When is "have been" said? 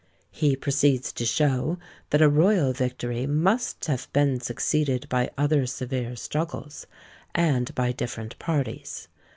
3.85-4.39